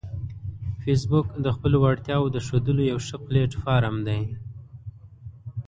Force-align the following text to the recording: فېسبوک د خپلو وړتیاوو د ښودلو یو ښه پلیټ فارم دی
فېسبوک 0.83 1.27
د 1.45 1.47
خپلو 1.55 1.77
وړتیاوو 1.83 2.33
د 2.35 2.37
ښودلو 2.45 2.81
یو 2.91 2.99
ښه 3.07 3.17
پلیټ 3.25 3.51
فارم 3.63 3.95
دی 4.07 4.21